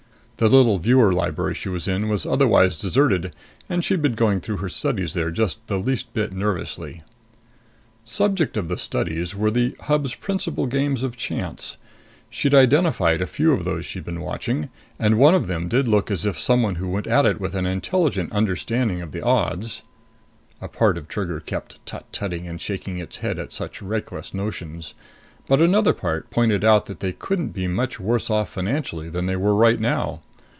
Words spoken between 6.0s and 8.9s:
bit nervously. Subject of the